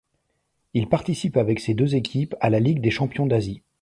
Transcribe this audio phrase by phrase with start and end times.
[0.73, 3.61] Il participe avec ces deux équipes à la Ligue des champions d'Asie.